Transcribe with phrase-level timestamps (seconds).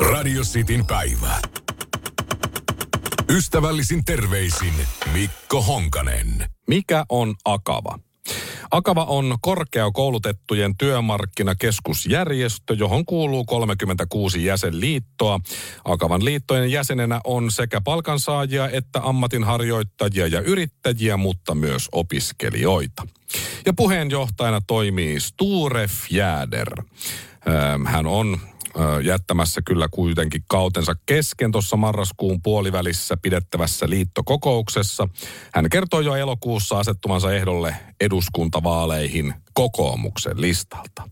[0.00, 1.40] Radio Cityn päivä.
[3.30, 4.74] Ystävällisin terveisin
[5.12, 6.46] Mikko Honkanen.
[6.68, 7.98] Mikä on Akava?
[8.70, 15.40] Akava on korkeakoulutettujen työmarkkinakeskusjärjestö, johon kuuluu 36 jäsenliittoa.
[15.84, 23.06] Akavan liittojen jäsenenä on sekä palkansaajia että ammatinharjoittajia ja yrittäjiä, mutta myös opiskelijoita.
[23.66, 26.82] Ja puheenjohtajana toimii Sture Fjäder.
[27.86, 28.40] Hän on
[29.02, 35.08] jättämässä kyllä kuitenkin kautensa kesken tuossa marraskuun puolivälissä pidettävässä liittokokouksessa.
[35.54, 41.08] Hän kertoi jo elokuussa asettumansa ehdolle eduskuntavaaleihin kokoomuksen listalta.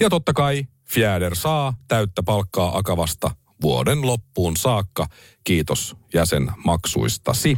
[0.00, 3.30] Ja totta kai Fjäder saa täyttä palkkaa Akavasta
[3.62, 5.06] vuoden loppuun saakka.
[5.44, 7.56] Kiitos jäsenmaksuistasi.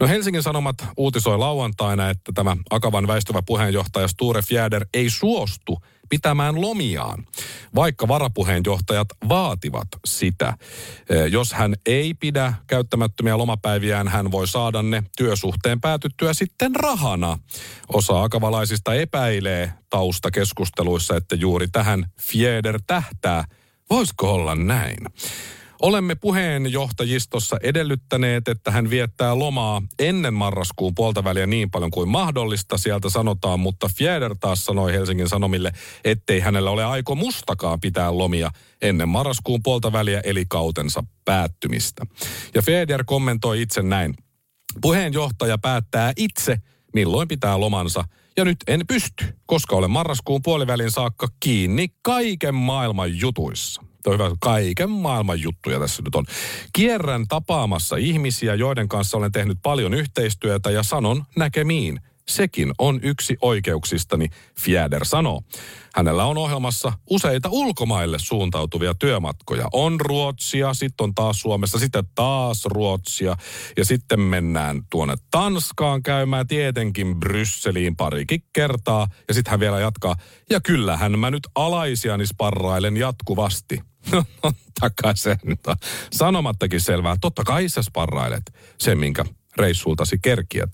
[0.00, 6.60] No Helsingin Sanomat uutisoi lauantaina, että tämä Akavan väistyvä puheenjohtaja Sture Fjäder ei suostu pitämään
[6.60, 7.26] lomiaan,
[7.74, 10.54] vaikka varapuheenjohtajat vaativat sitä.
[11.30, 17.38] Jos hän ei pidä käyttämättömiä lomapäiviään, hän voi saada ne työsuhteen päätyttyä sitten rahana.
[17.92, 23.44] Osa akavalaisista epäilee taustakeskusteluissa, että juuri tähän Fjäder tähtää.
[23.90, 24.98] Voisiko olla näin?
[25.82, 32.78] Olemme puheenjohtajistossa edellyttäneet, että hän viettää lomaa ennen marraskuun puolta väliä niin paljon kuin mahdollista,
[32.78, 35.72] sieltä sanotaan, mutta Fjäder taas sanoi Helsingin Sanomille,
[36.04, 38.50] ettei hänellä ole aiko mustakaan pitää lomia
[38.82, 42.06] ennen marraskuun puolta väliä eli kautensa päättymistä.
[42.54, 44.14] Ja Fjäder kommentoi itse näin.
[44.80, 46.56] Puheenjohtaja päättää itse,
[46.94, 48.04] milloin pitää lomansa,
[48.36, 54.30] ja nyt en pysty, koska olen marraskuun puolivälin saakka kiinni kaiken maailman jutuissa on hyvä,
[54.40, 56.24] kaiken maailman juttuja tässä nyt on.
[56.72, 62.00] Kierrän tapaamassa ihmisiä, joiden kanssa olen tehnyt paljon yhteistyötä ja sanon näkemiin.
[62.28, 64.28] Sekin on yksi oikeuksistani,
[64.60, 65.42] Fjäder sanoo.
[65.94, 69.68] Hänellä on ohjelmassa useita ulkomaille suuntautuvia työmatkoja.
[69.72, 73.36] On Ruotsia, sitten on taas Suomessa, sitten taas Ruotsia.
[73.76, 79.08] Ja sitten mennään tuonne Tanskaan käymään, tietenkin Brysseliin parikin kertaa.
[79.28, 80.16] Ja sitten hän vielä jatkaa.
[80.50, 83.80] Ja kyllähän mä nyt alaisiani sparrailen jatkuvasti.
[84.12, 85.36] No, takaisin.
[86.12, 87.16] Sanomattakin selvää.
[87.20, 88.42] Totta kai sä sparrailet
[88.78, 89.24] sen, minkä
[89.58, 90.68] reissultasi kerkiät.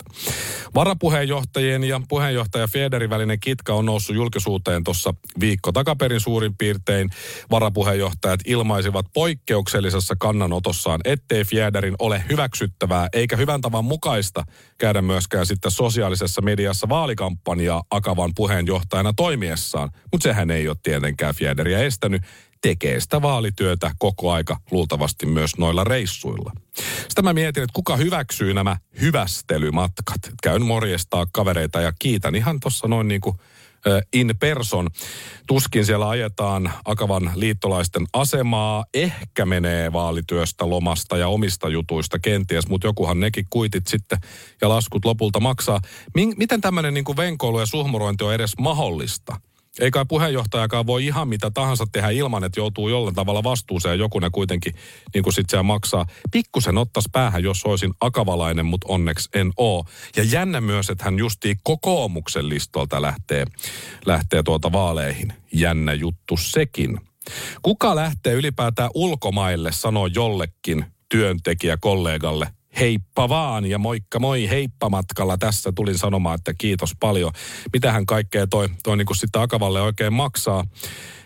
[0.75, 7.09] Varapuheenjohtajien ja puheenjohtaja Federin välinen kitka on noussut julkisuuteen tuossa viikko takaperin suurin piirtein.
[7.51, 14.43] Varapuheenjohtajat ilmaisivat poikkeuksellisessa kannanotossaan, ettei Federin ole hyväksyttävää eikä hyvän tavan mukaista
[14.77, 19.89] käydä myöskään sitten sosiaalisessa mediassa vaalikampanjaa Akavan puheenjohtajana toimiessaan.
[20.11, 22.21] Mutta sehän ei ole tietenkään Federia estänyt
[22.69, 26.51] tekee sitä vaalityötä koko aika luultavasti myös noilla reissuilla.
[27.09, 30.19] Sitä mä mietin, että kuka hyväksyy nämä hyvästelymatkat.
[30.43, 33.35] Käyn morjestaa kavereita ja kiitän ihan tuossa noin niin kuin
[34.13, 34.89] in person.
[35.47, 38.85] Tuskin siellä ajetaan Akavan liittolaisten asemaa.
[38.93, 44.17] Ehkä menee vaalityöstä, lomasta ja omista jutuista kenties, mutta jokuhan nekin kuitit sitten
[44.61, 45.81] ja laskut lopulta maksaa.
[46.37, 49.39] Miten tämmöinen niin venkoilu ja suhmurointi on edes mahdollista?
[49.79, 53.99] Eikä puheenjohtajakaan voi ihan mitä tahansa tehdä ilman, että joutuu jollain tavalla vastuuseen.
[53.99, 54.75] Joku ne kuitenkin
[55.13, 56.05] niin kuin sit maksaa.
[56.31, 59.85] Pikkusen ottas päähän, jos olisin akavalainen, mutta onneksi en oo.
[60.15, 63.45] Ja jännä myös, että hän justiin kokoomuksen listolta lähtee,
[64.05, 65.33] lähtee tuota vaaleihin.
[65.53, 67.01] Jännä juttu sekin.
[67.61, 72.47] Kuka lähtee ylipäätään ulkomaille sanoo jollekin työntekijäkollegalle,
[72.79, 77.31] heippa vaan ja moikka moi heippamatkalla tässä tulin sanomaan, että kiitos paljon.
[77.73, 80.63] Mitähän kaikkea toi, toi niin sitten Akavalle oikein maksaa.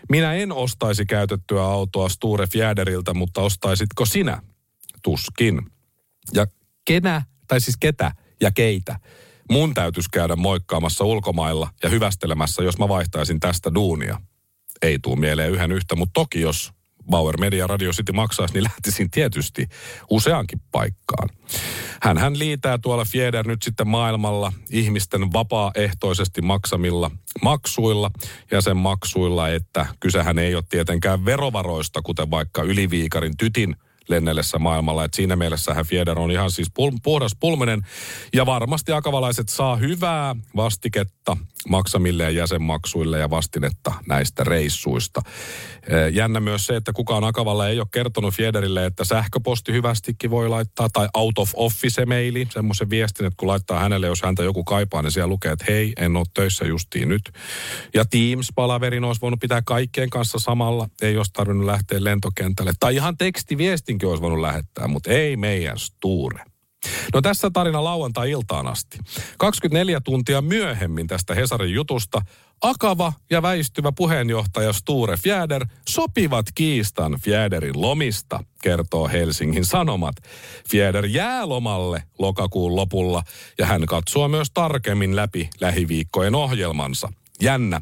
[0.08, 4.42] Minä en ostaisi käytettyä autoa Sture Fjäderiltä, mutta ostaisitko sinä?
[5.02, 5.62] Tuskin.
[6.34, 6.46] Ja
[6.84, 8.96] kenä, tai siis ketä ja keitä
[9.50, 14.20] mun täytyisi käydä moikkaamassa ulkomailla ja hyvästelemässä, jos mä vaihtaisin tästä duunia.
[14.82, 16.72] Ei tuu mieleen yhden yhtä, mutta toki jos
[17.10, 19.68] Bauer Media Radio City maksaisi, niin lähtisin tietysti
[20.10, 21.28] useankin paikkaan.
[22.02, 27.10] Hän hän liitää tuolla Fieder nyt sitten maailmalla ihmisten vapaaehtoisesti maksamilla
[27.42, 28.10] maksuilla,
[28.50, 33.76] jäsenmaksuilla, että kysehän ei ole tietenkään verovaroista, kuten vaikka Yliviikarin tytin
[34.10, 35.04] lennellessä maailmalla.
[35.04, 37.86] Et siinä mielessähän Fieder on ihan siis pul- puhdas pulminen.
[38.34, 41.36] Ja varmasti akavalaiset saa hyvää vastiketta
[41.68, 45.20] maksamille jäsenmaksuille ja vastinetta näistä reissuista.
[46.12, 50.88] Jännä myös se, että kukaan Akavalla ei ole kertonut Fiederille, että sähköposti hyvästikin voi laittaa,
[50.92, 55.02] tai out of office maili, semmoisen viestin, että kun laittaa hänelle, jos häntä joku kaipaa,
[55.02, 57.32] niin siellä lukee, että hei, en ole töissä justiin nyt.
[57.94, 62.72] Ja Teams-palaverin olisi voinut pitää kaikkien kanssa samalla, ei olisi tarvinnut lähteä lentokentälle.
[62.80, 63.16] Tai ihan
[64.00, 66.44] tekstiviestinkin olisi voinut lähettää, mutta ei meidän Sture.
[67.14, 68.98] No tässä tarina lauantai-iltaan asti.
[69.38, 72.22] 24 tuntia myöhemmin tästä Hesarin jutusta
[72.60, 80.16] Akava ja väistyvä puheenjohtaja Sture Fjäder sopivat kiistan Fjäderin lomista, kertoo Helsingin Sanomat.
[80.70, 83.22] Fjäder jää lomalle lokakuun lopulla
[83.58, 87.12] ja hän katsoo myös tarkemmin läpi lähiviikkojen ohjelmansa.
[87.42, 87.80] Jännä.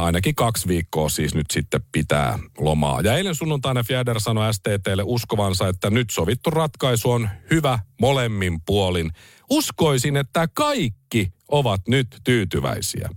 [0.00, 3.00] Ainakin kaksi viikkoa siis nyt sitten pitää lomaa.
[3.00, 9.10] Ja eilen sunnuntaina Fjäder sanoi STTlle uskovansa, että nyt sovittu ratkaisu on hyvä molemmin puolin.
[9.50, 13.08] Uskoisin, että kaikki ovat nyt tyytyväisiä.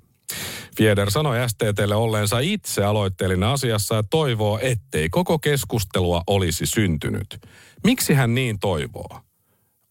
[0.78, 7.40] Fieder sanoi STTlle olleensa itse aloitteellinen asiassa ja toivoo, ettei koko keskustelua olisi syntynyt.
[7.84, 9.25] Miksi hän niin toivoo?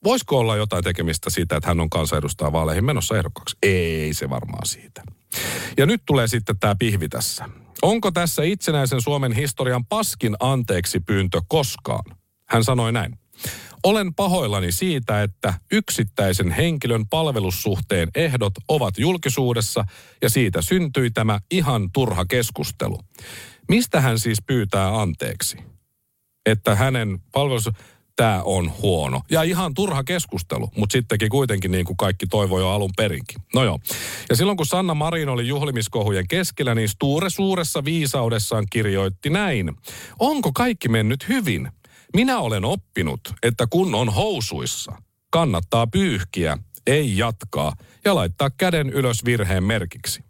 [0.05, 3.56] Voisiko olla jotain tekemistä siitä, että hän on kansanedustaja vaaleihin menossa ehdokkaaksi?
[3.62, 5.03] Ei se varmaan siitä.
[5.77, 7.49] Ja nyt tulee sitten tämä pihvi tässä.
[7.83, 12.17] Onko tässä itsenäisen Suomen historian paskin anteeksi pyyntö koskaan?
[12.49, 13.19] Hän sanoi näin.
[13.83, 19.85] Olen pahoillani siitä, että yksittäisen henkilön palvelussuhteen ehdot ovat julkisuudessa
[20.23, 22.99] ja siitä syntyi tämä ihan turha keskustelu.
[23.69, 25.57] Mistä hän siis pyytää anteeksi?
[26.47, 27.71] Että hänen palvelus
[28.16, 29.20] tämä on huono.
[29.31, 33.43] Ja ihan turha keskustelu, mutta sittenkin kuitenkin niin kuin kaikki toivoi jo alun perinkin.
[33.55, 33.78] No joo.
[34.31, 39.72] Ja silloin kun Sanna Marin oli juhlimiskohujen keskellä, niin Sture suuressa viisaudessaan kirjoitti näin.
[40.19, 41.69] Onko kaikki mennyt hyvin?
[42.14, 44.93] Minä olen oppinut, että kun on housuissa,
[45.31, 47.72] kannattaa pyyhkiä, ei jatkaa
[48.05, 50.25] ja laittaa käden ylös virheen merkiksi.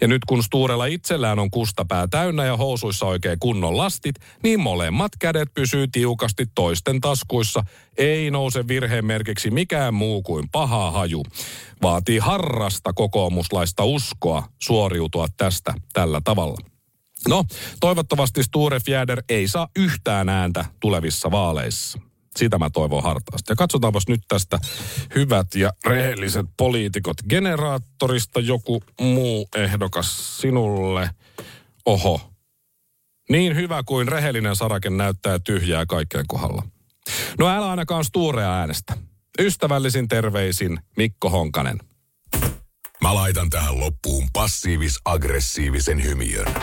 [0.00, 5.12] Ja nyt kun Stuurella itsellään on kustapää täynnä ja housuissa oikein kunnon lastit, niin molemmat
[5.18, 7.64] kädet pysyy tiukasti toisten taskuissa.
[7.98, 11.22] Ei nouse virheen merkiksi mikään muu kuin paha haju.
[11.82, 16.56] Vaatii harrasta kokoomuslaista uskoa suoriutua tästä tällä tavalla.
[17.28, 17.44] No,
[17.80, 22.09] toivottavasti Sture Fjäder ei saa yhtään ääntä tulevissa vaaleissa.
[22.36, 23.52] Sitä mä toivon hartaasti.
[23.52, 24.58] Ja katsotaanpas nyt tästä
[25.14, 27.16] hyvät ja rehelliset poliitikot.
[27.28, 31.10] Generaattorista joku muu ehdokas sinulle.
[31.86, 32.20] Oho.
[33.28, 36.62] Niin hyvä kuin rehellinen sarake näyttää tyhjää kaikkien kohdalla.
[37.38, 38.96] No älä ainakaan Sturea äänestä.
[39.40, 41.78] Ystävällisin terveisin Mikko Honkanen.
[43.02, 46.54] Mä laitan tähän loppuun passiivis-aggressiivisen hymiön.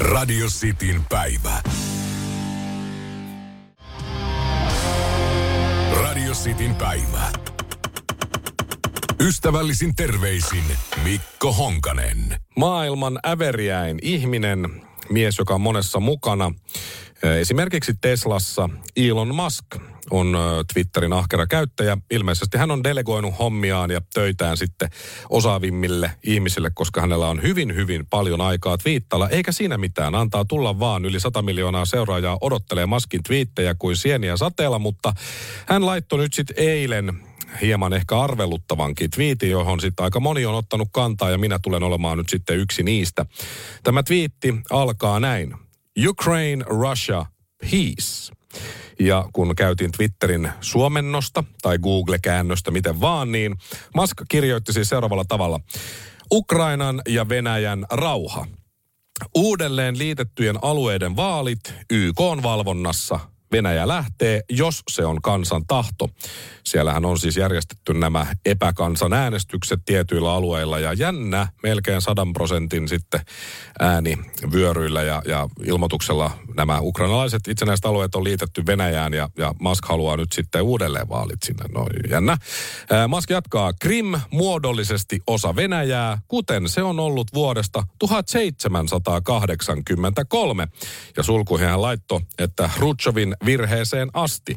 [0.00, 1.62] Radio Cityn päivä.
[6.34, 7.32] Cityn päivä.
[9.20, 10.64] Ystävällisin terveisin
[11.04, 12.36] Mikko Honkanen.
[12.56, 16.52] Maailman äveriäin ihminen, mies, joka on monessa mukana.
[17.40, 19.64] Esimerkiksi Teslassa Elon Musk
[20.10, 20.36] on
[20.72, 21.98] Twitterin ahkera käyttäjä.
[22.10, 24.90] Ilmeisesti hän on delegoinut hommiaan ja töitään sitten
[25.30, 29.28] osaavimmille ihmisille, koska hänellä on hyvin, hyvin paljon aikaa twiittalla.
[29.28, 34.36] Eikä siinä mitään, antaa tulla vaan yli 100 miljoonaa seuraajaa odottelee Maskin twiittejä kuin sieniä
[34.36, 35.12] sateella, mutta
[35.66, 37.20] hän laittoi nyt sitten eilen
[37.60, 42.18] hieman ehkä arveluttavankin twiitin, johon sitten aika moni on ottanut kantaa ja minä tulen olemaan
[42.18, 43.26] nyt sitten yksi niistä.
[43.82, 45.54] Tämä twiitti alkaa näin.
[46.08, 47.26] Ukraine, Russia,
[47.60, 48.33] peace.
[49.00, 53.56] Ja kun käytiin Twitterin suomennosta tai Google-käännöstä, miten vaan, niin
[53.94, 55.60] Musk kirjoitti siis seuraavalla tavalla.
[56.32, 58.46] Ukrainan ja Venäjän rauha.
[59.34, 63.20] Uudelleen liitettyjen alueiden vaalit YK on valvonnassa
[63.54, 66.08] Venäjä lähtee, jos se on kansan tahto.
[66.64, 73.20] Siellähän on siis järjestetty nämä epäkansanäänestykset tietyillä alueilla ja jännä, melkein sadan prosentin sitten
[73.80, 74.18] ääni
[74.52, 80.16] vyöryillä ja, ja ilmoituksella nämä ukrainalaiset itsenäiset alueet on liitetty Venäjään ja, ja Musk haluaa
[80.16, 81.64] nyt sitten uudelleen vaalit sinne.
[81.74, 82.36] No jännä.
[82.90, 90.68] Ää, Musk jatkaa, Krim muodollisesti osa Venäjää, kuten se on ollut vuodesta 1783.
[91.16, 94.56] Ja sulkuihin hän laittoi, että Rutschovin virheeseen asti.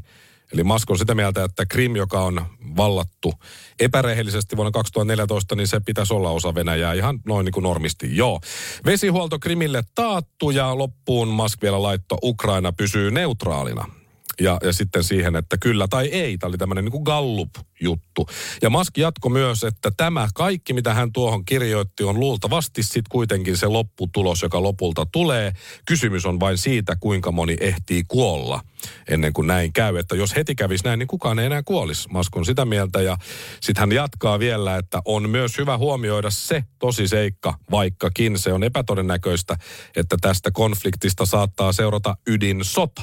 [0.54, 2.46] Eli Musk on sitä mieltä, että Krim, joka on
[2.78, 3.34] vallattu
[3.80, 8.18] epärehellisesti vuonna 2014, niin se pitäisi olla osa Venäjää ihan noin niin kuin normisti.
[8.18, 8.40] Joo.
[8.86, 13.97] Vesihuolto Krimille taattu ja loppuun Musk vielä laitto Ukraina pysyy neutraalina.
[14.42, 16.38] Ja, ja sitten siihen, että kyllä tai ei.
[16.38, 18.28] Tämä oli tämmöinen niin Gallup-juttu.
[18.62, 23.58] Ja Musk jatko myös, että tämä kaikki, mitä hän tuohon kirjoitti, on luultavasti sitten kuitenkin
[23.58, 25.54] se lopputulos, joka lopulta tulee.
[25.86, 28.62] Kysymys on vain siitä, kuinka moni ehtii kuolla
[29.08, 29.98] ennen kuin näin käy.
[29.98, 32.10] Että jos heti kävisi näin, niin kukaan ei enää kuolisi.
[32.10, 33.18] Musk on sitä mieltä ja
[33.62, 38.64] sitten hän jatkaa vielä, että on myös hyvä huomioida se tosi seikka, vaikkakin se on
[38.64, 39.58] epätodennäköistä,
[39.96, 43.02] että tästä konfliktista saattaa seurata ydinsota.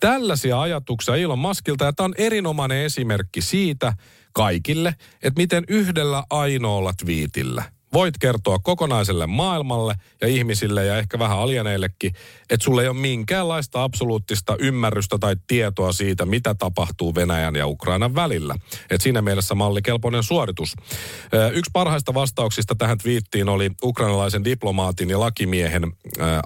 [0.00, 3.92] Tällaisia ajatuksia Elon Muskilta, ja tämä on erinomainen esimerkki siitä
[4.32, 7.64] kaikille, että miten yhdellä ainoalla twiitillä–
[7.96, 12.12] voit kertoa kokonaiselle maailmalle ja ihmisille ja ehkä vähän alieneillekin,
[12.50, 18.14] että sulle ei ole minkäänlaista absoluuttista ymmärrystä tai tietoa siitä, mitä tapahtuu Venäjän ja Ukrainan
[18.14, 18.54] välillä.
[18.90, 20.76] Et siinä mielessä mallikelpoinen suoritus.
[21.52, 25.92] Yksi parhaista vastauksista tähän twiittiin oli ukrainalaisen diplomaatin ja lakimiehen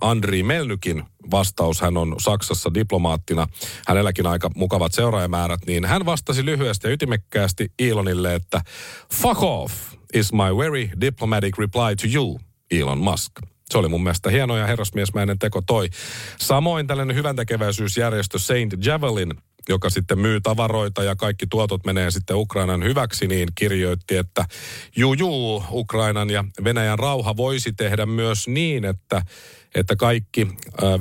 [0.00, 1.80] Andri Melnykin vastaus.
[1.80, 3.46] Hän on Saksassa diplomaattina.
[3.88, 5.60] Hänelläkin aika mukavat seuraajamäärät.
[5.66, 8.60] Niin hän vastasi lyhyesti ja ytimekkäästi Elonille, että
[9.14, 9.74] fuck off
[10.14, 13.32] is my very diplomatic reply to you, Elon Musk.
[13.70, 15.88] Se oli mun mielestä hieno ja herrasmiesmäinen teko toi.
[16.40, 19.30] Samoin tällainen hyväntekeväisyysjärjestö Saint Javelin
[19.68, 24.44] joka sitten myy tavaroita ja kaikki tuotot menee sitten Ukrainan hyväksi, niin kirjoitti, että
[24.96, 29.22] juu, juu, Ukrainan ja Venäjän rauha voisi tehdä myös niin, että
[29.74, 30.48] että kaikki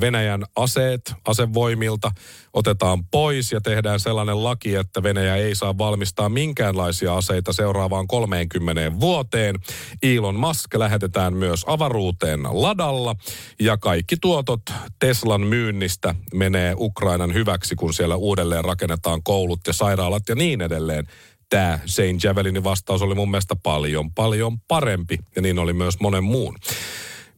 [0.00, 2.12] Venäjän aseet asevoimilta
[2.52, 9.00] otetaan pois ja tehdään sellainen laki, että Venäjä ei saa valmistaa minkäänlaisia aseita seuraavaan 30
[9.00, 9.54] vuoteen.
[10.02, 13.16] Elon Musk lähetetään myös avaruuteen ladalla
[13.60, 14.62] ja kaikki tuotot
[14.98, 21.06] Teslan myynnistä menee Ukrainan hyväksi, kun siellä uudelleen rakennetaan koulut ja sairaalat ja niin edelleen
[21.48, 25.18] tämä Saint Javelinin vastaus oli mun mielestä paljon, paljon parempi.
[25.36, 26.56] Ja niin oli myös monen muun.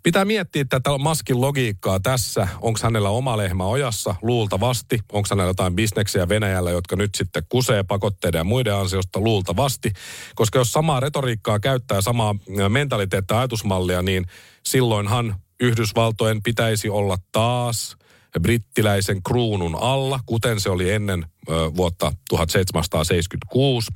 [0.02, 2.48] Pitää miettiä tätä Maskin logiikkaa tässä.
[2.60, 4.14] Onko hänellä oma lehmä ojassa?
[4.22, 4.98] Luultavasti.
[5.12, 9.20] Onko hänellä jotain bisneksiä Venäjällä, jotka nyt sitten kusee pakotteiden ja muiden ansiosta?
[9.20, 9.92] Luultavasti.
[10.34, 12.34] Koska jos samaa retoriikkaa käyttää, samaa
[12.68, 14.26] mentaliteettia ajatusmallia, niin
[14.64, 17.96] silloinhan Yhdysvaltojen pitäisi olla taas
[18.40, 21.26] brittiläisen kruunun alla, kuten se oli ennen
[21.76, 23.92] vuotta 1776.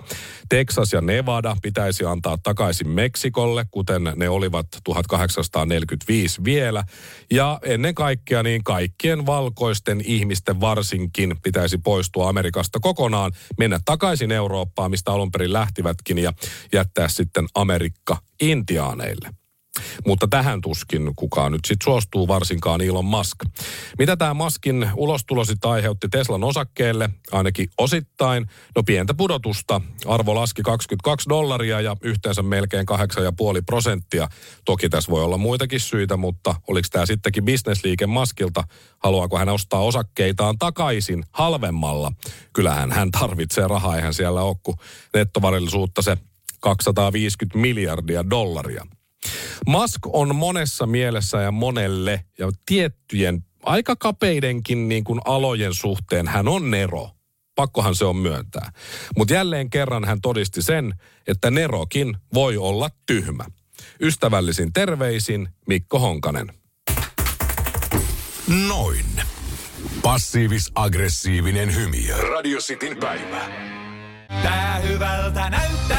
[0.49, 6.85] Texas ja Nevada pitäisi antaa takaisin Meksikolle, kuten ne olivat 1845 vielä.
[7.31, 14.91] Ja ennen kaikkea niin kaikkien valkoisten ihmisten varsinkin pitäisi poistua Amerikasta kokonaan, mennä takaisin Eurooppaan,
[14.91, 16.33] mistä alun perin lähtivätkin, ja
[16.73, 19.31] jättää sitten Amerikka intiaaneille.
[20.07, 23.37] Mutta tähän tuskin kukaan nyt sitten suostuu, varsinkaan Elon Musk.
[23.99, 28.47] Mitä tämä Muskin ulostulo sitten aiheutti Teslan osakkeelle, ainakin osittain?
[28.77, 29.81] No pientä pudotusta.
[30.07, 32.97] Arvo laski 22 dollaria ja yhteensä melkein 8,5
[33.67, 34.29] prosenttia.
[34.65, 38.65] Toki tässä voi olla muitakin syitä, mutta oliko tämä sittenkin bisnesliike Muskilta?
[38.99, 42.13] Haluaako hän ostaa osakkeitaan takaisin halvemmalla?
[42.53, 44.77] Kyllähän hän tarvitsee rahaa, eihän siellä ole kuin
[45.15, 46.17] nettovarillisuutta se
[46.61, 48.87] 250 miljardia dollaria.
[49.67, 56.49] Musk on monessa mielessä ja monelle ja tiettyjen aika kapeidenkin niin kuin alojen suhteen hän
[56.49, 57.11] on Nero.
[57.55, 58.73] Pakkohan se on myöntää.
[59.17, 60.95] Mutta jälleen kerran hän todisti sen,
[61.27, 63.45] että Nerokin voi olla tyhmä.
[64.01, 66.53] Ystävällisin terveisin Mikko Honkanen.
[68.69, 69.07] Noin.
[70.03, 72.17] Passiivis-aggressiivinen hymiö.
[72.17, 73.51] Radio Cityn päivä.
[74.43, 75.96] Tää hyvältä näyttää.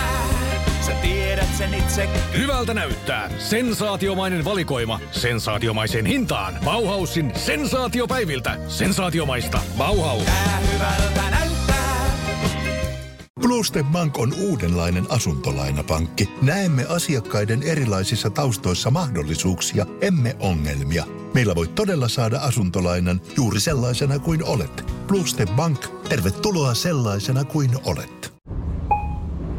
[1.08, 2.10] Tiedät sen itse.
[2.38, 3.30] Hyvältä näyttää.
[3.40, 5.00] Sensaatiomainen valikoima.
[5.12, 6.54] Sensaatiomaiseen hintaan.
[6.66, 8.58] Bauhausin sensaatiopäiviltä.
[8.68, 9.60] Sensaatiomaista.
[9.78, 10.24] Bauhaus.
[10.24, 12.12] Tää hyvältä näyttää.
[13.40, 16.30] Bluestep Bank on uudenlainen asuntolainapankki.
[16.42, 21.04] Näemme asiakkaiden erilaisissa taustoissa mahdollisuuksia, emme ongelmia.
[21.34, 24.86] Meillä voi todella saada asuntolainan juuri sellaisena kuin olet.
[25.08, 28.37] Bluestep Bank, tervetuloa sellaisena kuin olet.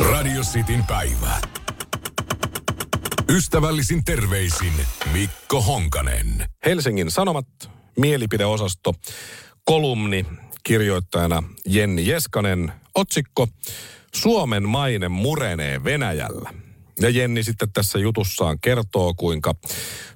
[0.00, 1.40] Radio Cityn päivä.
[3.28, 4.72] Ystävällisin terveisin
[5.12, 6.46] Mikko Honkanen.
[6.66, 7.46] Helsingin Sanomat,
[7.98, 8.94] mielipideosasto,
[9.64, 10.26] kolumni,
[10.62, 13.48] kirjoittajana Jenni Jeskanen, otsikko
[14.14, 16.61] Suomen maine murenee Venäjällä.
[17.00, 19.54] Ja Jenni sitten tässä jutussaan kertoo, kuinka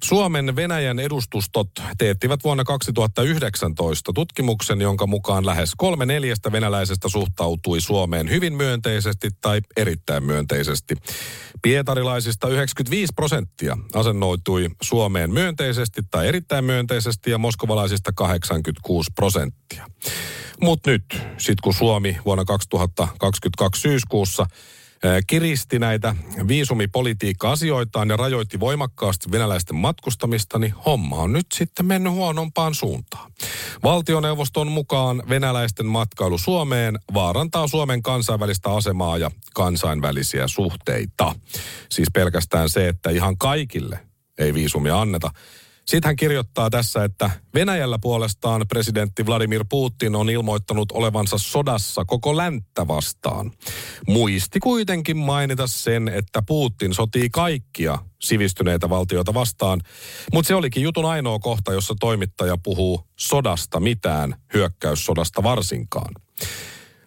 [0.03, 8.29] Suomen Venäjän edustustot teettivät vuonna 2019 tutkimuksen, jonka mukaan lähes kolme neljästä venäläisestä suhtautui Suomeen
[8.29, 10.95] hyvin myönteisesti tai erittäin myönteisesti.
[11.61, 19.85] Pietarilaisista 95 prosenttia asennoitui Suomeen myönteisesti tai erittäin myönteisesti ja moskovalaisista 86 prosenttia.
[20.61, 21.03] Mutta nyt,
[21.37, 24.45] sitten kun Suomi vuonna 2022 syyskuussa
[25.27, 26.15] kiristi näitä
[26.47, 33.31] viisumipolitiikka-asioitaan ja rajoitti voimakkaasti venäläisten matkustamista, niin homma on nyt sitten mennyt huonompaan suuntaan.
[33.83, 41.35] Valtioneuvoston mukaan venäläisten matkailu Suomeen vaarantaa Suomen kansainvälistä asemaa ja kansainvälisiä suhteita.
[41.89, 43.99] Siis pelkästään se, että ihan kaikille
[44.37, 45.31] ei viisumia anneta.
[45.87, 52.37] Sitten hän kirjoittaa tässä, että Venäjällä puolestaan presidentti Vladimir Putin on ilmoittanut olevansa sodassa koko
[52.37, 53.51] länttä vastaan.
[54.07, 59.81] Muisti kuitenkin mainita sen, että Putin sotii kaikkia sivistyneitä valtioita vastaan,
[60.33, 66.13] mutta se olikin jutun ainoa kohta, jossa toimittaja puhuu sodasta mitään, hyökkäyssodasta varsinkaan.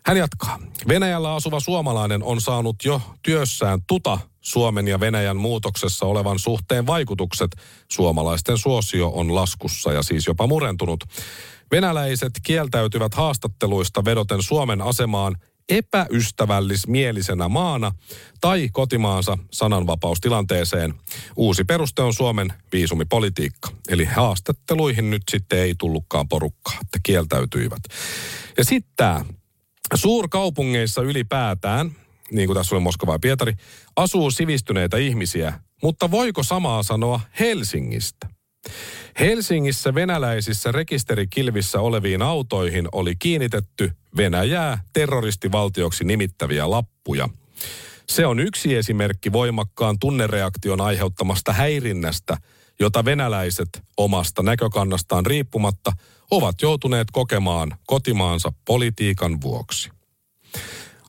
[0.06, 0.58] Hän jatkaa.
[0.88, 7.50] Venäjällä asuva suomalainen on saanut jo työssään tuta Suomen ja Venäjän muutoksessa olevan suhteen vaikutukset.
[7.88, 11.04] Suomalaisten suosio on laskussa ja siis jopa murentunut.
[11.70, 15.36] Venäläiset kieltäytyvät haastatteluista vedoten Suomen asemaan
[15.68, 17.92] epäystävällismielisenä maana
[18.40, 20.94] tai kotimaansa sananvapaustilanteeseen.
[21.36, 23.68] Uusi peruste on Suomen viisumipolitiikka.
[23.88, 27.80] Eli haastatteluihin nyt sitten ei tullutkaan porukkaa, että kieltäytyivät.
[28.58, 29.24] Ja sitten tämä
[29.94, 31.96] Suurkaupungeissa ylipäätään,
[32.32, 33.52] niin kuin tässä oli Moskova ja Pietari,
[33.96, 38.28] asuu sivistyneitä ihmisiä, mutta voiko samaa sanoa Helsingistä?
[39.20, 47.28] Helsingissä venäläisissä rekisterikilvissä oleviin autoihin oli kiinnitetty Venäjää terroristivaltioksi nimittäviä lappuja.
[48.08, 52.36] Se on yksi esimerkki voimakkaan tunnereaktion aiheuttamasta häirinnästä,
[52.80, 55.92] jota venäläiset omasta näkökannastaan riippumatta–
[56.30, 59.90] ovat joutuneet kokemaan kotimaansa politiikan vuoksi.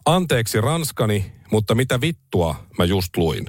[0.06, 3.46] Anteeksi ranskani, mutta mitä vittua mä just luin.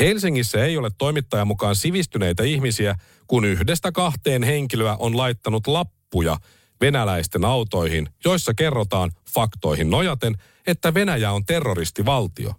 [0.00, 2.94] Helsingissä ei ole toimittajan mukaan sivistyneitä ihmisiä,
[3.26, 6.36] kun yhdestä kahteen henkilöä on laittanut lappuja
[6.80, 10.34] venäläisten autoihin, joissa kerrotaan faktoihin nojaten,
[10.66, 12.54] että Venäjä on terroristivaltio.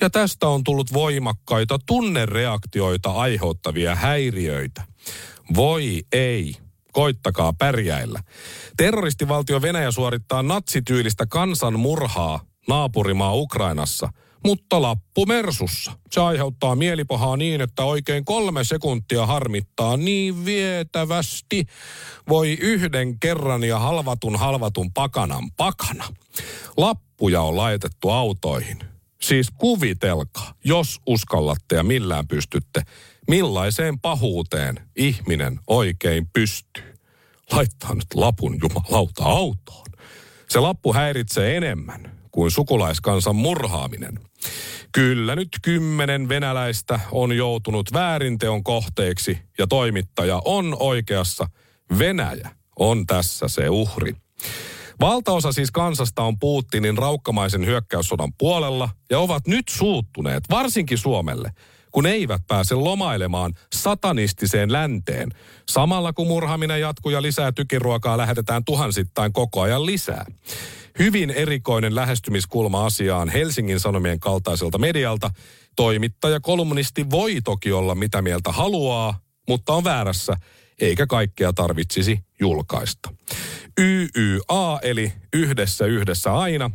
[0.00, 4.82] Ja tästä on tullut voimakkaita tunnereaktioita aiheuttavia häiriöitä.
[5.54, 6.56] Voi ei
[6.92, 8.20] koittakaa pärjäillä.
[8.76, 14.12] Terroristivaltio Venäjä suorittaa natsityylistä kansanmurhaa naapurimaa Ukrainassa,
[14.44, 15.92] mutta lappu mersussa.
[16.10, 21.66] Se aiheuttaa mielipahaa niin, että oikein kolme sekuntia harmittaa niin vietävästi.
[22.28, 26.04] Voi yhden kerran ja halvatun halvatun pakanan pakana.
[26.76, 28.78] Lappuja on laitettu autoihin.
[29.20, 32.82] Siis kuvitelkaa, jos uskallatte ja millään pystytte,
[33.28, 36.94] millaiseen pahuuteen ihminen oikein pystyy.
[37.52, 39.86] Laittaa nyt lapun jumalauta autoon.
[40.48, 44.20] Se lappu häiritsee enemmän kuin sukulaiskansan murhaaminen.
[44.92, 51.46] Kyllä nyt kymmenen venäläistä on joutunut väärinteon kohteeksi ja toimittaja on oikeassa.
[51.98, 54.14] Venäjä on tässä se uhri.
[55.00, 61.50] Valtaosa siis kansasta on Putinin raukkamaisen hyökkäyssodan puolella ja ovat nyt suuttuneet, varsinkin Suomelle–
[61.94, 65.30] kun eivät pääse lomailemaan satanistiseen länteen.
[65.68, 70.26] Samalla kun murhaminen jatkuu ja lisää tykiruokaa lähetetään tuhansittain koko ajan lisää.
[70.98, 75.30] Hyvin erikoinen lähestymiskulma asiaan Helsingin Sanomien kaltaiselta medialta.
[75.76, 80.36] Toimittaja kolumnisti voi toki olla mitä mieltä haluaa, mutta on väärässä,
[80.80, 83.14] eikä kaikkea tarvitsisi julkaista.
[83.80, 86.70] YYA eli yhdessä yhdessä aina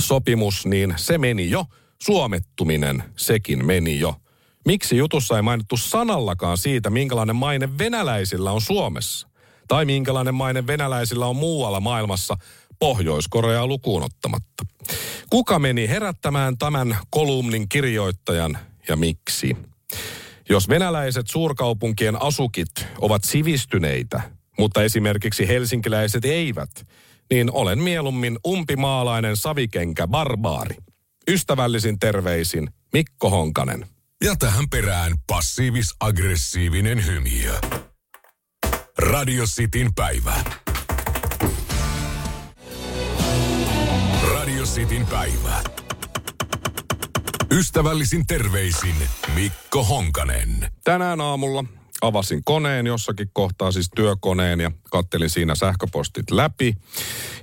[0.00, 1.66] sopimus, niin se meni jo.
[2.02, 4.21] Suomettuminen, sekin meni jo.
[4.64, 9.28] Miksi jutussa ei mainittu sanallakaan siitä, minkälainen maine venäläisillä on Suomessa?
[9.68, 12.36] Tai minkälainen maine venäläisillä on muualla maailmassa
[12.78, 14.64] Pohjois-Koreaa lukuun ottamatta?
[15.30, 19.56] Kuka meni herättämään tämän kolumnin kirjoittajan ja miksi?
[20.48, 24.20] Jos venäläiset suurkaupunkien asukit ovat sivistyneitä,
[24.58, 26.86] mutta esimerkiksi helsinkiläiset eivät,
[27.30, 30.76] niin olen mieluummin umpimaalainen savikenkä barbaari.
[31.28, 33.86] Ystävällisin terveisin Mikko Honkanen.
[34.22, 37.52] Ja tähän perään passiivis-aggressiivinen hymiö.
[38.98, 40.34] Radio Cityn päivä.
[44.34, 45.62] Radio Cityn päivä.
[47.50, 48.94] Ystävällisin terveisin
[49.34, 50.70] Mikko Honkanen.
[50.84, 51.64] Tänään aamulla
[52.02, 56.76] avasin koneen jossakin kohtaa, siis työkoneen ja kattelin siinä sähköpostit läpi.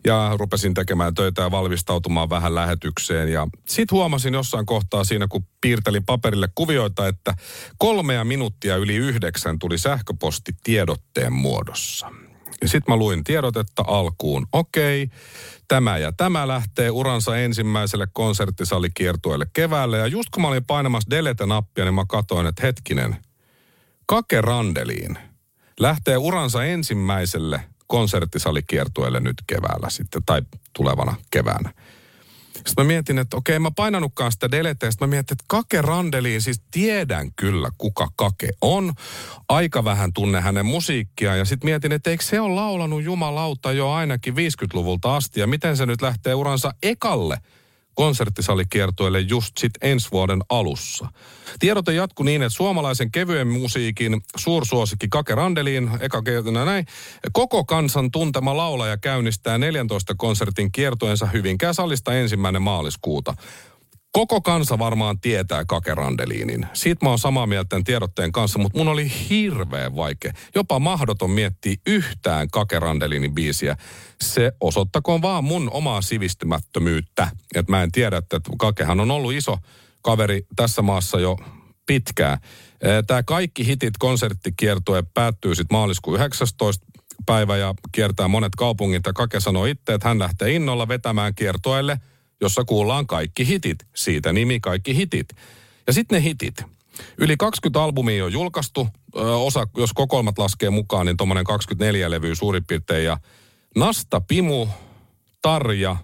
[0.05, 3.31] Ja rupesin tekemään töitä ja valmistautumaan vähän lähetykseen.
[3.31, 7.33] Ja sitten huomasin jossain kohtaa siinä, kun piirtelin paperille kuvioita, että
[7.77, 12.11] kolmea minuuttia yli yhdeksän tuli sähköposti tiedotteen muodossa.
[12.61, 14.47] Ja sitten mä luin tiedotetta alkuun.
[14.53, 15.09] Okei,
[15.67, 19.97] tämä ja tämä lähtee uransa ensimmäiselle konserttisalikiertueelle keväällä.
[19.97, 23.17] Ja just kun mä olin painamassa delete-nappia, niin mä katsoin, että hetkinen,
[24.09, 25.17] Kake Randeliin
[25.79, 30.41] lähtee uransa ensimmäiselle konserttisalikiertueelle nyt keväällä sitten, tai
[30.73, 31.73] tulevana keväänä.
[32.53, 34.91] Sitten mä mietin, että okei, mä painanutkaan sitä deleteä.
[34.91, 38.93] Sitten mä mietin, että Kake Randeliin, siis tiedän kyllä, kuka Kake on.
[39.49, 41.35] Aika vähän tunne hänen musiikkia.
[41.35, 45.39] Ja sitten mietin, että eikö se ole laulanut jumalauta jo ainakin 50-luvulta asti.
[45.39, 47.37] Ja miten se nyt lähtee uransa ekalle
[47.93, 51.07] konserttisalikiertueelle just sit ensi vuoden alussa.
[51.59, 56.85] Tiedote jatkuu niin, että suomalaisen kevyen musiikin suursuosikki Kake Randeliin, eka kertana näin,
[57.31, 63.35] koko kansan tuntema laulaja käynnistää 14 konsertin kiertueensa Hyvinkää salista ensimmäinen maaliskuuta.
[64.11, 66.67] Koko kansa varmaan tietää Kake Randeliinin.
[66.73, 70.33] Siitä mä oon samaa mieltä tämän tiedotteen kanssa, mutta mun oli hirveän vaikea.
[70.55, 73.77] Jopa mahdoton miettiä yhtään Kake Randeliinin biisiä.
[74.21, 77.27] Se osoittakoon vaan mun omaa sivistymättömyyttä.
[77.55, 79.57] Että mä en tiedä, että Kakehan on ollut iso
[80.01, 81.37] kaveri tässä maassa jo
[81.85, 82.37] pitkään.
[83.07, 86.85] Tämä kaikki hitit konserttikiertue päättyy sitten maaliskuun 19
[87.25, 89.05] päivä ja kiertää monet kaupungit.
[89.05, 91.97] Ja Kake sanoi itse, että hän lähtee innolla vetämään kiertoelle–
[92.41, 93.77] jossa kuullaan kaikki hitit.
[93.95, 95.29] Siitä nimi kaikki hitit.
[95.87, 96.55] Ja sitten ne hitit.
[97.17, 98.87] Yli 20 albumia on julkaistu.
[99.15, 103.05] Osa, jos kokoelmat laskee mukaan, niin tuommoinen 24 levyä suurin piirtein.
[103.05, 103.17] Ja
[103.75, 104.67] Nasta Pimu,
[105.41, 105.95] Tarja,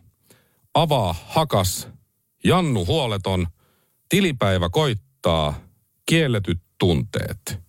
[0.73, 1.87] Avaa Hakas,
[2.43, 3.47] Jannu Huoleton,
[4.09, 5.59] Tilipäivä koittaa,
[6.05, 7.59] Kielletyt tunteet.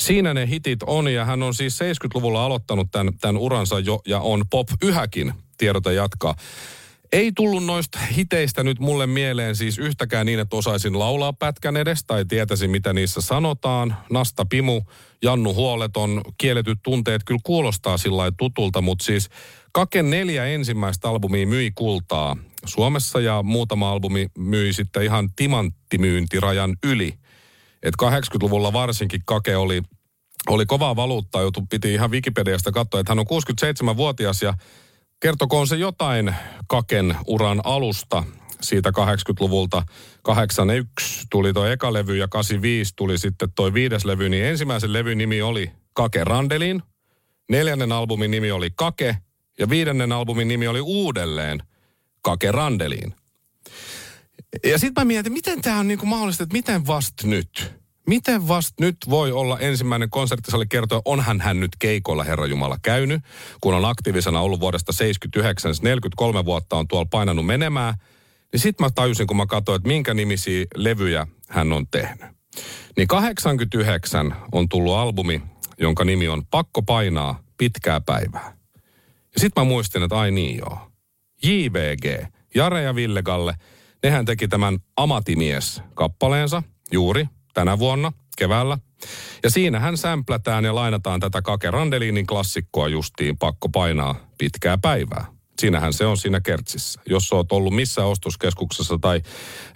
[0.00, 4.20] Siinä ne hitit on ja hän on siis 70-luvulla aloittanut tämän, tämän uransa jo ja
[4.20, 6.34] on pop yhäkin, tiedote jatkaa.
[7.12, 12.04] Ei tullut noista hiteistä nyt mulle mieleen siis yhtäkään niin, että osaisin laulaa pätkän edes
[12.04, 13.96] tai tietäisin, mitä niissä sanotaan.
[14.10, 14.82] Nasta Pimu,
[15.22, 19.28] Jannu Huoleton, kielletyt tunteet kyllä kuulostaa sillä tutulta, mutta siis
[19.72, 27.14] Kaken neljä ensimmäistä albumia myi kultaa Suomessa ja muutama albumi myi sitten ihan timanttimyyntirajan yli.
[27.82, 29.82] Et 80-luvulla varsinkin Kake oli,
[30.48, 33.26] oli kovaa valuuttaa, jotu piti ihan Wikipediasta katsoa, että hän on
[33.92, 34.54] 67-vuotias ja
[35.20, 36.34] Kertokoon se jotain
[36.68, 38.24] Kaken uran alusta
[38.62, 39.82] siitä 80-luvulta.
[40.22, 45.18] 81 tuli tuo eka levy ja 85 tuli sitten toi viides levy, niin ensimmäisen levyn
[45.18, 46.82] nimi oli Kake Randelin.
[47.50, 49.16] Neljännen albumin nimi oli Kake
[49.58, 51.62] ja viidennen albumin nimi oli uudelleen
[52.22, 53.14] Kake Randeliin.
[54.64, 57.79] Ja sitten mä mietin, miten tämä on niinku mahdollista, että miten vast nyt?
[58.10, 63.22] Miten vast nyt voi olla ensimmäinen konserttisali kertoa, onhan hän nyt keikolla Herra Jumala käynyt,
[63.60, 67.94] kun on aktiivisena ollut vuodesta 79, 43 siis vuotta on tuolla painanut menemään.
[68.52, 72.26] Niin sitten mä tajusin, kun mä katsoin, että minkä nimisiä levyjä hän on tehnyt.
[72.96, 75.42] Niin 89 on tullut albumi,
[75.78, 78.56] jonka nimi on Pakko painaa pitkää päivää.
[79.34, 80.78] Ja sitten mä muistin, että ai niin joo.
[81.42, 83.54] JVG, Jare ja Villegalle,
[84.02, 88.78] nehän teki tämän Amatimies-kappaleensa juuri tänä vuonna keväällä.
[89.42, 95.26] Ja siinähän sämplätään ja lainataan tätä Kake Randelinin klassikkoa justiin pakko painaa pitkää päivää.
[95.60, 97.00] Siinähän se on siinä kertsissä.
[97.06, 99.22] Jos oot ollut missä ostoskeskuksessa tai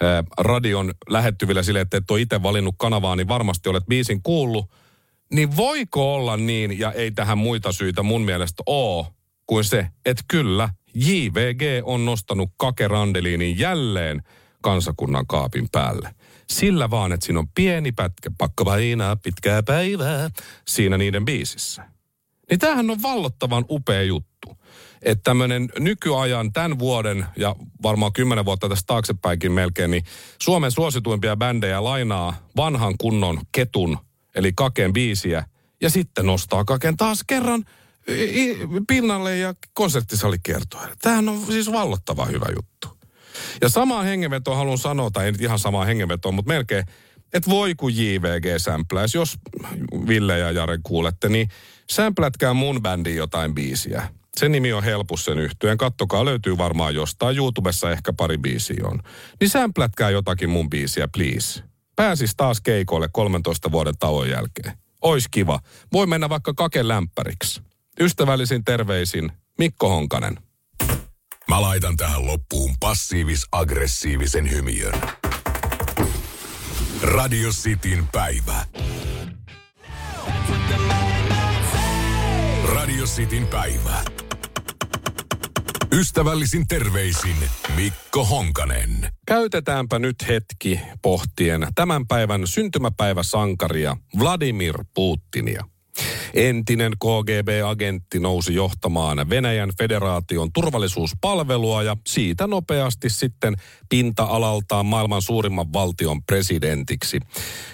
[0.01, 4.71] ää, radion lähettyvillä sille, että et ole itse valinnut kanavaa, niin varmasti olet biisin kuullut.
[5.33, 9.07] Niin voiko olla niin, ja ei tähän muita syitä mun mielestä oo,
[9.47, 14.23] kuin se, että kyllä, JVG on nostanut Kake Randelinin jälleen
[14.63, 16.15] kansakunnan kaapin päälle.
[16.51, 20.31] Sillä vaan, että siinä on pieni pätkä, pakko painaa pitkää päivää,
[20.69, 21.85] siinä niiden biisissä.
[22.51, 24.59] Niin tämähän on vallottavan upea juttu.
[25.03, 30.05] Että tämmöinen nykyajan tämän vuoden ja varmaan kymmenen vuotta tästä taaksepäinkin melkein, niin
[30.43, 33.99] Suomen suosituimpia bändejä lainaa vanhan kunnon ketun,
[34.35, 35.45] eli Kaken biisiä,
[35.81, 37.65] ja sitten nostaa Kaken taas kerran
[38.89, 40.95] pinnalle ja konserttisalikiertoille.
[41.03, 43.04] Tämähän on siis vallottava hyvä juttu.
[43.63, 46.85] Ja samaa hengenvetoa haluan sanoa, tai ei nyt ihan samaa hengenvetoa, mutta melkein,
[47.33, 49.37] että voi kun JVG sämpläisi, jos
[50.09, 51.49] Ville ja Jare kuulette, niin
[51.91, 54.09] sämplätkää mun bändiin jotain biisiä.
[54.37, 55.79] Sen nimi on Helpus sen yhtyeen.
[55.79, 57.37] Kattokaa, löytyy varmaan jostain.
[57.37, 59.01] YouTubessa ehkä pari biisiä on.
[59.41, 61.63] Niin sämplätkää jotakin mun biisiä, please.
[61.97, 64.79] Pääsis taas keikoille 13 vuoden tauon jälkeen.
[65.03, 65.61] Ois kiva.
[65.93, 67.63] Voi mennä vaikka kake lämpäriksi.
[68.01, 70.39] Ystävällisin terveisin Mikko Honkanen.
[71.49, 74.95] Mä laitan tähän loppuun passiivis-aggressiivisen hymiön.
[77.03, 78.67] Radio Cityn päivä.
[82.65, 84.03] Radio Cityn päivä.
[85.93, 87.37] Ystävällisin terveisin
[87.77, 89.09] Mikko Honkanen.
[89.27, 95.65] Käytetäänpä nyt hetki pohtien tämän päivän syntymäpäiväsankaria Vladimir Putinia.
[96.35, 103.57] Entinen KGB-agentti nousi johtamaan Venäjän federaation turvallisuuspalvelua ja siitä nopeasti sitten
[103.89, 107.21] pinta-alaltaan maailman suurimman valtion presidentiksi.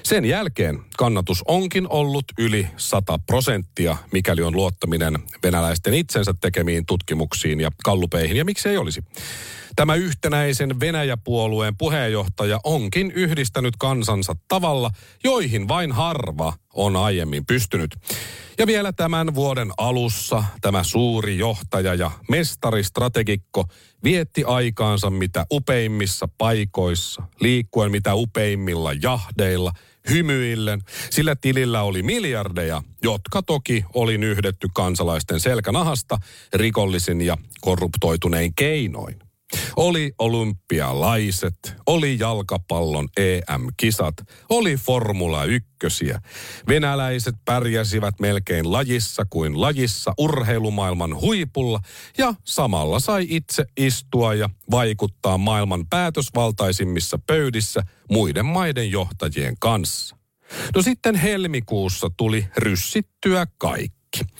[0.03, 7.61] Sen jälkeen kannatus onkin ollut yli 100 prosenttia, mikäli on luottaminen venäläisten itsensä tekemiin tutkimuksiin
[7.61, 9.05] ja kallupeihin, ja miksi ei olisi.
[9.77, 14.91] Tämä yhtenäisen Venäjä-puolueen puheenjohtaja onkin yhdistänyt kansansa tavalla,
[15.25, 17.97] joihin vain harva on aiemmin pystynyt.
[18.59, 23.65] Ja vielä tämän vuoden alussa tämä suuri johtaja ja mestaristrategikko
[24.05, 29.73] vietti aikaansa mitä upeimmissa paikoissa, liikkuen mitä upeimmilla jahdeilla,
[30.11, 36.19] hymyillen, sillä tilillä oli miljardeja, jotka toki oli nyhdetty kansalaisten selkänahasta
[36.55, 39.30] rikollisin ja korruptoitunein keinoin.
[39.77, 44.15] Oli olympialaiset, oli jalkapallon EM-kisat,
[44.49, 45.71] oli Formula 1.
[46.69, 51.81] Venäläiset pärjäsivät melkein lajissa kuin lajissa urheilumaailman huipulla
[52.19, 60.17] ja samalla sai itse istua ja vaikuttaa maailman päätösvaltaisimmissa pöydissä muiden maiden johtajien kanssa.
[60.75, 64.35] No sitten helmikuussa tuli ryssittyä kaikki kaikki.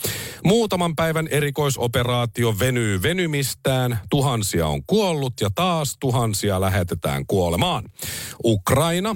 [0.45, 7.83] Muutaman päivän erikoisoperaatio venyy venymistään, tuhansia on kuollut ja taas tuhansia lähetetään kuolemaan.
[8.45, 9.15] Ukraina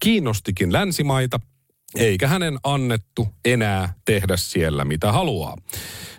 [0.00, 1.40] kiinnostikin länsimaita,
[1.94, 5.56] eikä hänen annettu enää tehdä siellä mitä haluaa.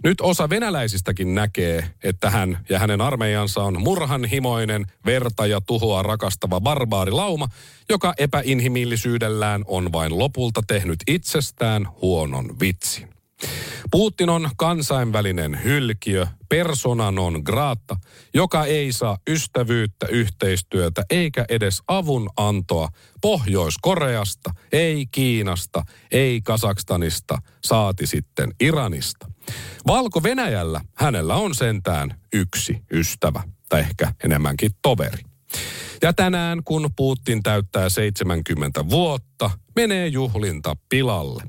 [0.04, 6.62] Nyt osa venäläisistäkin näkee, että hän ja hänen armeijansa on murhanhimoinen, verta ja tuhoa rakastava
[6.62, 7.48] barbaarilauma,
[7.90, 13.17] joka epäinhimillisyydellään on vain lopulta tehnyt itsestään huonon vitsin.
[13.92, 17.96] Putin on kansainvälinen hylkiö, persona non grata,
[18.34, 22.90] joka ei saa ystävyyttä, yhteistyötä eikä edes avun antoa
[23.22, 29.32] Pohjois-Koreasta, ei Kiinasta, ei Kasakstanista, saati sitten Iranista.
[29.88, 35.24] Valko-Venäjällä hänellä on sentään yksi ystävä, tai ehkä enemmänkin toveri.
[36.02, 41.44] Ja tänään, kun Putin täyttää 70 vuotta, menee juhlinta pilalle.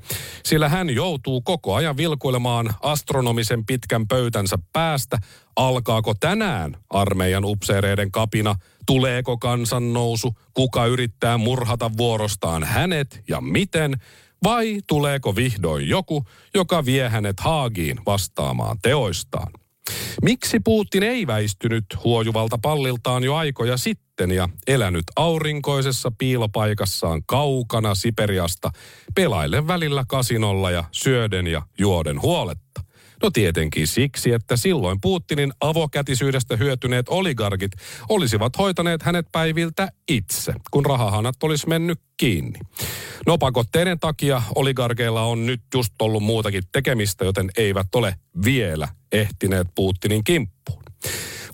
[0.45, 5.19] Sillä hän joutuu koko ajan vilkuilemaan astronomisen pitkän pöytänsä päästä,
[5.57, 8.55] alkaako tänään armeijan upseereiden kapina,
[8.87, 14.01] tuleeko kansannousu, kuka yrittää murhata vuorostaan hänet ja miten,
[14.45, 19.53] vai tuleeko vihdoin joku, joka vie hänet Haagiin vastaamaan teoistaan.
[20.23, 28.71] Miksi Putin ei väistynyt huojuvalta palliltaan jo aikoja sitten ja elänyt aurinkoisessa piilopaikassaan kaukana Siperiasta,
[29.15, 32.68] pelaillen välillä kasinolla ja syöden ja juoden huoletta?
[33.23, 37.73] No tietenkin siksi, että silloin Putinin avokätisyydestä hyötyneet oligarkit
[38.09, 42.59] olisivat hoitaneet hänet päiviltä itse, kun rahahanat olisi mennyt kiinni.
[43.27, 49.67] No pakotteiden takia oligarkeilla on nyt just ollut muutakin tekemistä, joten eivät ole vielä ehtineet
[49.75, 50.83] Putinin kimppuun.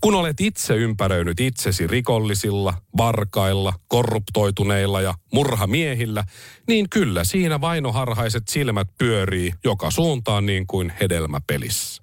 [0.05, 6.25] Kun olet itse ympäröinyt itsesi rikollisilla, varkailla, korruptoituneilla ja murhamiehillä,
[6.69, 12.03] niin kyllä siinä vainoharhaiset silmät pyörii joka suuntaan niin kuin hedelmäpelissä.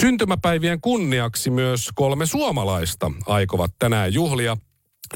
[0.00, 4.56] Syntymäpäivien kunniaksi myös kolme suomalaista aikovat tänään juhlia.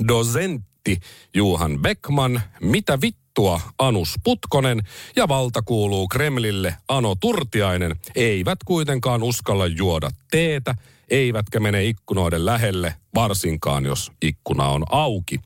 [0.09, 1.01] Dosentti
[1.35, 3.01] Juhan Beckman, Mitä
[3.39, 4.83] vittua Anus Putkonen
[5.17, 10.75] ja valta kuuluu Kremlille Ano Turtiainen eivät kuitenkaan uskalla juoda teetä–
[11.11, 15.41] eivätkä mene ikkunoiden lähelle, varsinkaan jos ikkuna on auki.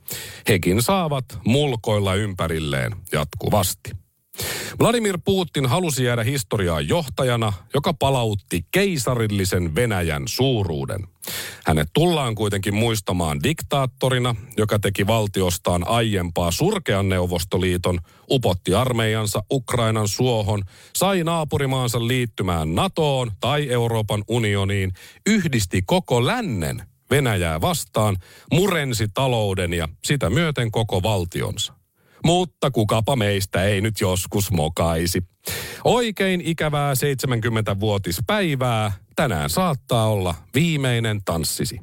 [0.49, 4.02] Hekin saavat mulkoilla ympärilleen jatkuvasti.
[4.83, 11.09] Vladimir Putin halusi jäädä historiaan johtajana, joka palautti keisarillisen Venäjän suuruuden.
[11.67, 17.99] Hänet tullaan kuitenkin muistamaan diktaattorina, joka teki valtiostaan aiempaa surkean Neuvostoliiton,
[18.31, 24.93] upotti armeijansa Ukrainan suohon, sai naapurimaansa liittymään NATOon tai Euroopan unioniin,
[25.27, 28.17] yhdisti koko lännen Venäjää vastaan,
[28.53, 31.82] murensi talouden ja sitä myöten koko valtionsa.
[32.25, 35.23] Mutta kukapa meistä ei nyt joskus mokaisi.
[35.85, 38.93] Oikein ikävää 70-vuotispäivää.
[39.17, 41.81] Tänään saattaa olla viimeinen tanssisi.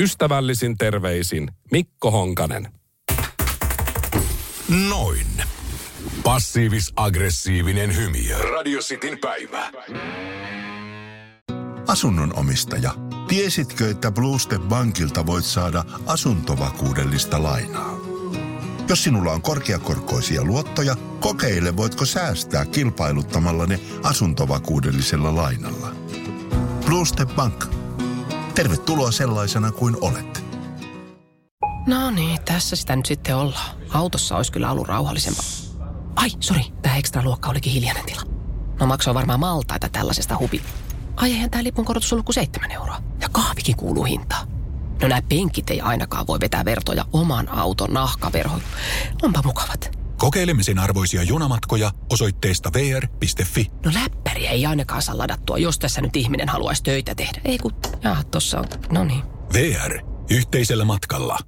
[0.00, 2.68] Ystävällisin terveisin Mikko Honkanen.
[4.88, 5.26] Noin.
[6.22, 8.38] Passiivis-aggressiivinen hymiö.
[8.38, 9.72] Radio Cityn päivä.
[11.86, 12.90] Asunnon omistaja,
[13.28, 17.95] tiesitkö, että Bluestep Bankilta voit saada asuntovakuudellista lainaa?
[18.88, 25.92] Jos sinulla on korkeakorkoisia luottoja, kokeile voitko säästää kilpailuttamalla ne asuntovakuudellisella lainalla.
[26.86, 27.64] Blue Step Bank.
[28.54, 30.44] Tervetuloa sellaisena kuin olet.
[31.86, 33.76] No niin, tässä sitä nyt sitten ollaan.
[33.94, 35.44] Autossa olisi kyllä ollut rauhallisempaa.
[36.16, 38.22] Ai, sori, tämä ekstra luokka olikin hiljainen tila.
[38.80, 40.62] No maksoi varmaan maltaita tällaisesta hubi.
[41.16, 43.02] Ai eihän tämä lipun korotus ollut kuin seitsemän euroa.
[43.20, 44.55] Ja kahvikin kuuluu hintaan.
[45.02, 48.60] No nämä penkit ei ainakaan voi vetää vertoja oman auton nahkaverhoon.
[49.22, 49.98] Onpa mukavat.
[50.16, 53.70] Kokeilemisen arvoisia junamatkoja osoitteesta vr.fi.
[53.84, 57.40] No läppäriä ei ainakaan saa ladattua, jos tässä nyt ihminen haluaisi töitä tehdä.
[57.44, 59.22] Ei kun, jaa, tossa on, no niin.
[59.52, 60.00] VR.
[60.30, 61.38] Yhteisellä matkalla.